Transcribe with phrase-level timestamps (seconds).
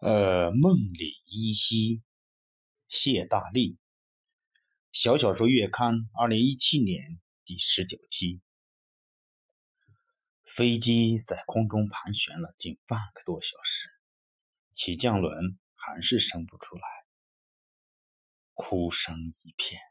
[0.00, 2.02] 呃，梦里依稀，
[2.88, 3.76] 谢大力，
[4.92, 8.40] 小小说月刊，二零一七年第十九期。
[10.42, 13.90] 飞机在空中盘旋了近半个多小时，
[14.72, 16.82] 起降轮还是升不出来，
[18.54, 19.82] 哭声一片，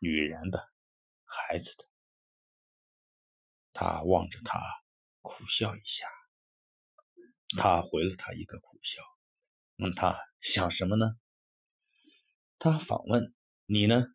[0.00, 0.68] 女人的，
[1.24, 1.84] 孩子的。
[3.72, 4.60] 他望着他，
[5.20, 6.08] 苦笑一下。
[7.56, 9.00] 他回了他一个苦笑。
[9.76, 11.16] 问他想什么呢？
[12.58, 13.34] 他反问
[13.66, 14.06] 你呢？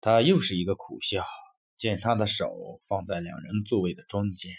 [0.00, 1.26] 他又是一个苦笑，
[1.76, 4.52] 见他的手放在两人座位的中间，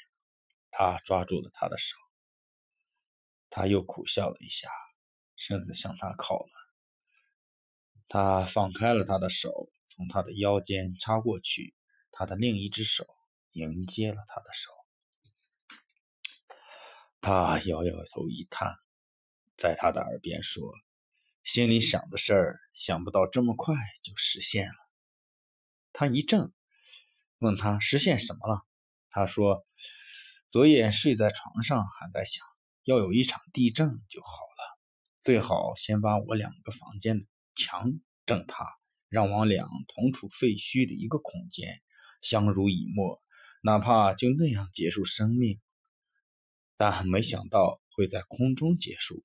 [0.72, 1.96] 他抓住了他的手。
[3.50, 4.68] 他又苦笑了一下，
[5.38, 6.50] 身子向他靠了。
[8.10, 11.74] 他放开了他的手，从他的腰间插过去，
[12.12, 13.06] 他的另一只手
[13.52, 14.72] 迎接了他的手。
[17.22, 18.76] 他摇摇头一叹。
[19.58, 20.72] 在他的耳边说
[21.44, 24.76] ：“心里想的事儿，想不到这么快就实现了。”
[25.94, 26.54] 他一怔，
[27.40, 28.62] 问他实现什么了？
[29.10, 29.66] 他说
[30.52, 32.46] ：“昨夜睡在床上，还在想，
[32.84, 34.80] 要有一场地震就好了。
[35.24, 38.64] 最好先把我两个房间的墙震塌，
[39.10, 41.82] 让我俩同处废墟的一个空间，
[42.22, 43.24] 相濡以沫，
[43.64, 45.60] 哪怕就那样结束生命。
[46.78, 49.24] 但没想到会在空中结束。”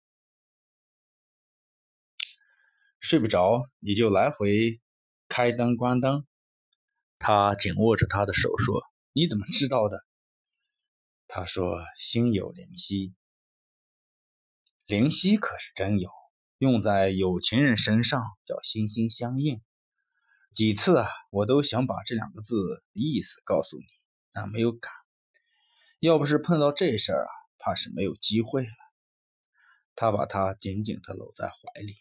[3.03, 4.81] 睡不着，你就来回
[5.29, 6.25] 开灯关灯。
[7.19, 8.81] 他紧握着他的手说
[9.13, 10.05] ：“你怎么知道的？”
[11.27, 13.13] 他说：“心有灵犀。
[14.87, 16.11] 灵犀可是真有，
[16.59, 19.61] 用在有情人身上叫心心相印。
[20.55, 23.85] 几次啊，我都想把这两个字意思告诉你，
[24.33, 24.93] 但没有敢。
[25.99, 28.73] 要不是碰到这事儿啊，怕是没有机会了。”
[29.97, 31.97] 他把她紧紧地搂在怀里。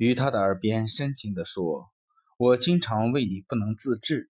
[0.00, 1.92] 于他的耳边深情地说
[2.38, 4.30] ：“我经常为你不能自制。”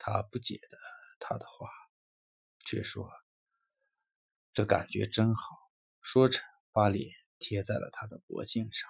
[0.00, 0.78] 他不解的
[1.20, 1.68] 他的话，
[2.64, 3.12] 却说
[4.54, 5.44] ：“这感觉真好。”
[6.00, 6.40] 说着，
[6.72, 8.88] 把脸贴在了他的脖颈上，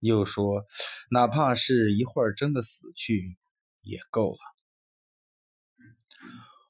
[0.00, 0.66] 又说
[1.10, 3.38] ：“哪怕是一会儿真的死去，
[3.80, 4.38] 也够了。”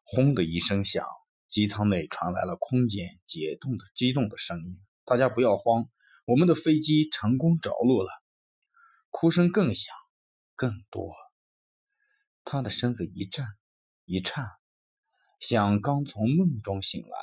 [0.07, 1.05] 轰的一声响，
[1.49, 5.91] 机舱内传来了空间解冻的激动的声音：“大家不要慌。”
[6.31, 8.09] 我们的飞机成功着陆了，
[9.09, 9.93] 哭声更响，
[10.55, 11.13] 更多。
[12.45, 13.45] 他的身子一震
[14.05, 14.49] 一颤，
[15.41, 17.19] 像刚从梦中醒来，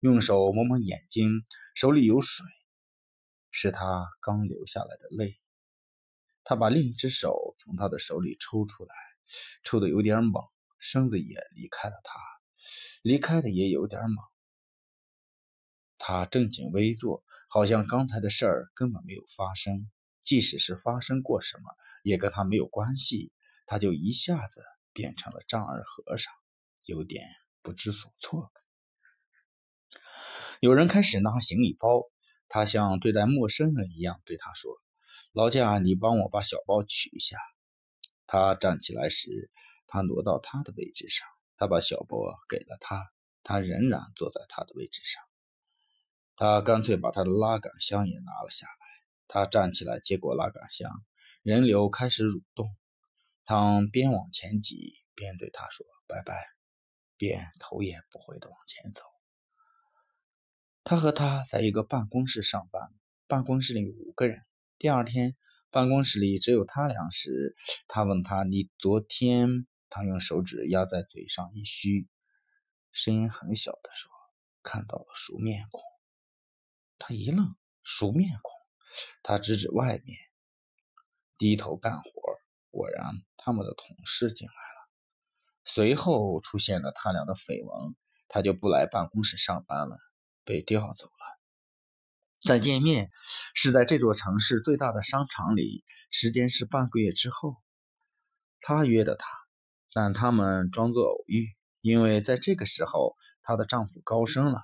[0.00, 1.44] 用手摸摸眼睛，
[1.76, 2.44] 手里有水，
[3.52, 5.38] 是他刚流下来的泪。
[6.42, 8.92] 他把另一只手从他的手里抽出来，
[9.62, 10.42] 抽的有点猛，
[10.80, 12.18] 身子也离开了他，
[13.02, 14.16] 离开的也有点猛。
[15.98, 17.22] 他正襟危坐。
[17.52, 19.90] 好像刚才的事儿根本没有发生，
[20.22, 21.64] 即使是发生过什么，
[22.04, 23.32] 也跟他没有关系。
[23.66, 24.62] 他就一下子
[24.92, 26.32] 变成了丈二和尚，
[26.84, 27.26] 有点
[27.60, 28.52] 不知所措。
[30.60, 32.04] 有人开始拿行李包，
[32.46, 34.80] 他像对待陌生人一样对他说
[35.34, 37.36] ：“劳驾，你帮我把小包取一下。”
[38.28, 39.50] 他站起来时，
[39.88, 42.16] 他挪到他的位置上，他把小包
[42.48, 43.10] 给了他，
[43.42, 45.29] 他仍然坐在他的位置上。
[46.40, 48.72] 他干脆把他的拉杆箱也拿了下来。
[49.28, 50.90] 他站起来接过拉杆箱，
[51.42, 52.74] 人流开始蠕动。
[53.44, 56.46] 他边往前挤边对他说：“拜拜。”
[57.18, 59.02] 便头也不回地往前走。
[60.82, 62.90] 他和他在一个办公室上班，
[63.26, 64.40] 办公室里五个人。
[64.78, 65.36] 第二天，
[65.70, 67.54] 办公室里只有他俩时，
[67.86, 72.08] 他问他：“你昨天？”他用手指压在嘴上一虚，
[72.92, 74.10] 声音很小地说
[74.64, 75.82] ：“看到了熟面孔。”
[77.12, 78.52] 一愣，熟面孔。
[79.22, 80.18] 他指指外面，
[81.38, 82.10] 低头干活。
[82.70, 84.88] 果然，他们的同事进来了。
[85.64, 87.94] 随后出现了他俩的绯闻，
[88.28, 89.98] 他就不来办公室上班了，
[90.44, 91.12] 被调走了。
[92.42, 93.10] 再见面
[93.54, 97.56] 是在这座城市最大的商场里，时间是半个月之后。
[98.60, 99.26] 他约的他，
[99.92, 101.48] 但他们装作偶遇，
[101.80, 104.62] 因为在这个时候，她的丈夫高升了。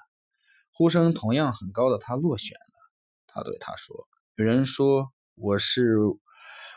[0.78, 2.93] 呼声同样很高的他落选了。
[3.28, 4.06] 他对他说
[4.37, 5.96] ：“有人说我是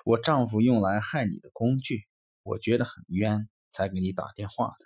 [0.05, 2.05] 我丈夫用来害你的工具，
[2.41, 4.85] 我觉得很冤，才给你打电话的。”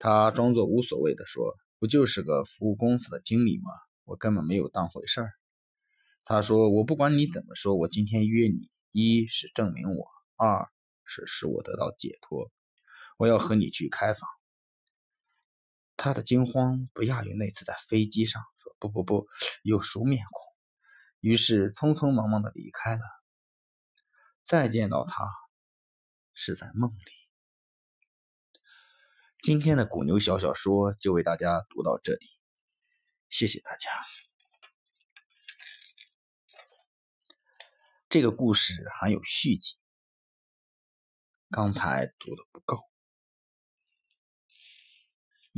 [0.00, 3.70] 他装作无所谓的说：“不就是个服务公司的经理吗？
[4.06, 5.32] 我根本没有当回事儿。”
[6.24, 10.08] 他说：“我不管你怎么说，我今天约你，一是证明我，
[10.38, 10.66] 二
[11.04, 12.50] 是使我得到解脱。
[13.18, 14.22] 我要和你去开房。”
[15.98, 19.26] 他的惊慌不亚于那次在飞机上，说：“不不不，
[19.62, 20.46] 有熟面孔。
[21.18, 23.02] 于是匆匆忙忙的离开了。
[24.46, 25.28] 再见到他，
[26.34, 27.12] 是在梦里。
[29.42, 32.26] 今天的古牛小小说就为大家读到这里，
[33.28, 33.90] 谢谢大家。
[38.08, 39.74] 这个故事还有续集，
[41.50, 42.88] 刚才读的不够。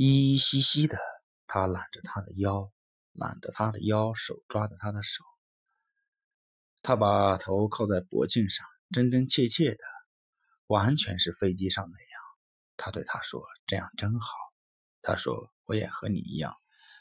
[0.03, 0.97] 依依稀稀的，
[1.45, 2.71] 他揽着她的腰，
[3.13, 5.23] 揽着她的腰，手抓着她的手。
[6.81, 9.83] 他把头靠在脖颈上，真真切切的，
[10.65, 12.21] 完全是飞机上那样。
[12.77, 14.33] 他对她说：“这样真好。”
[15.03, 16.55] 他说：“我也和你一样，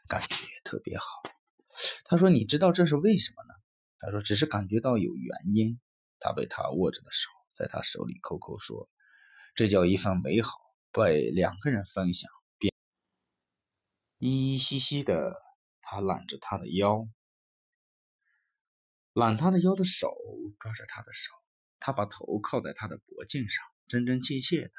[0.07, 1.07] 感觉特别好。”
[2.05, 3.55] 他说：“你知道这是为什么呢？”
[3.99, 5.81] 他说：“只是感觉到有原因。”
[6.21, 8.91] 他被他握着的手在他手里抠抠，说
[9.57, 10.51] ：“这叫一份美好，
[10.93, 12.31] 被两个人分享。”
[14.23, 15.41] 依依稀稀的，
[15.81, 17.09] 他揽着她的腰，
[19.15, 20.15] 揽她的腰的手
[20.59, 21.33] 抓着她的手，
[21.79, 24.73] 他把头靠在她的脖颈上，真真切切的，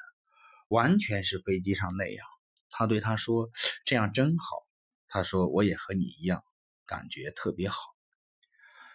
[0.67, 2.27] 完全是飞机上那样。
[2.69, 3.49] 他对她说
[3.83, 4.67] ：“这样真好。”
[5.09, 6.43] 他说：“我也和你一样，
[6.85, 7.79] 感觉特别好。”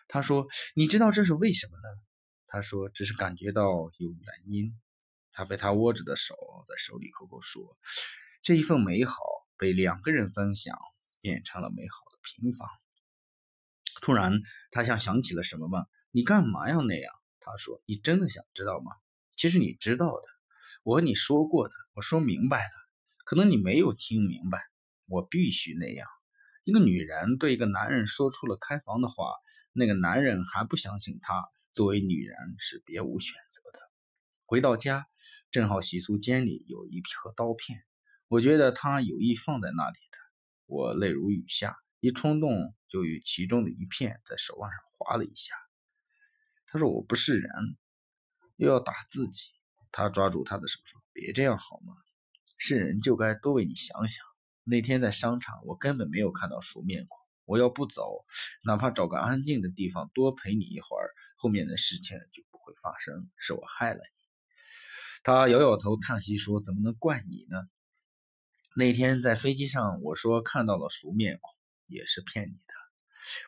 [0.06, 0.46] 他说
[0.76, 1.82] ：“你知道这是为什么呢？”
[2.46, 3.64] 他说：“只是感觉到
[3.98, 4.80] 有原因。”
[5.34, 6.36] 他被他握着的手
[6.68, 7.76] 在手里抠抠，说
[8.44, 9.16] ：“这一份美好。”
[9.58, 10.78] 被两个人分享，
[11.20, 12.68] 变成了美好的平凡。
[14.02, 15.86] 突然，他像想起了什么吗？
[16.10, 17.12] 你干嘛要那样？
[17.40, 18.92] 他说：“你真的想知道吗？
[19.36, 20.22] 其实你知道的，
[20.82, 22.72] 我和你说过的，我说明白了。
[23.24, 24.62] 可能你没有听明白。
[25.06, 26.08] 我必须那样。
[26.64, 29.32] 一个女人对一个男人说出了开房的话，
[29.72, 31.48] 那个男人还不相信她。
[31.74, 33.78] 作为女人是别无选择的。
[34.44, 35.06] 回到家，
[35.50, 37.84] 正好洗漱间里有一盒刀片。”
[38.28, 40.18] 我觉得他有意放在那里的，
[40.66, 45.54] 我泪如雨下，一冲动就与其中的一片在手腕上划了一下。
[46.66, 47.50] 他说：“我不是人，
[48.56, 49.42] 又要打自己。”
[49.92, 51.94] 他抓住他的手说：“别这样好吗？
[52.58, 54.24] 是人就该多为你想想。
[54.64, 57.18] 那天在商场，我根本没有看到熟面孔。
[57.44, 58.24] 我要不走，
[58.64, 63.30] 哪怕找个安静的地方多陪你一会儿，后面的事情就不会发生。
[63.38, 64.26] 是我害了你。”
[65.22, 67.62] 他摇摇头，叹息说：“怎么能怪你呢？”
[68.78, 71.50] 那天在飞机上，我说看到了熟面孔，
[71.86, 72.74] 也是骗你的。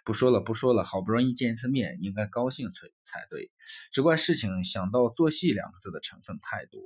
[0.02, 3.50] 不说了，不说了，好不容易见一次面，应该高兴才才对。
[3.92, 6.80] 只怪事情想到做戏两个字的成分太多。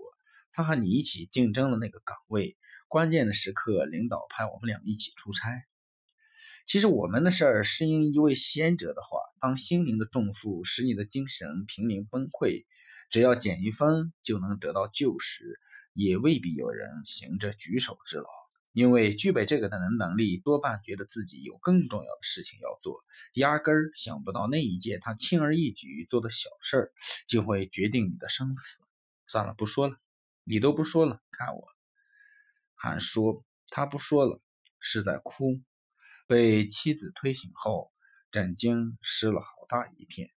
[0.50, 2.56] 他和你一起竞争了那个岗位，
[2.88, 5.62] 关键的时刻，领导派我们俩一起出差。
[6.66, 12.66] 其实我们的事儿是因一位先者的话：当心灵的重负使你的精神濒临崩溃，
[13.08, 15.60] 只要减一分就能得到救时。
[15.92, 18.28] 也未必有人行这举手之劳，
[18.72, 23.04] 因为具备这个的人能力，多半觉得自己有更重要的事情要做，
[23.34, 26.92] 压根儿想不到那一件他轻而易举做的小事儿，
[27.28, 28.62] 就会决定你的生死。
[29.26, 29.96] 算了，不说了，
[30.44, 31.68] 你都不说了，看我
[32.74, 34.40] 还说他不说了，
[34.80, 35.60] 是在哭。
[36.26, 37.92] 被妻子推醒后，
[38.30, 40.30] 枕巾湿了好大一片。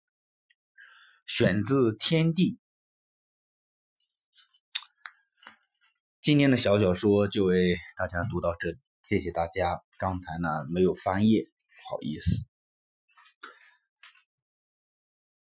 [1.27, 2.53] 选自《天地》。
[6.23, 8.77] 今天的小小说就为大家读到这里，
[9.09, 9.81] 谢谢大家。
[9.99, 12.52] 刚才呢没有翻页，不好意思。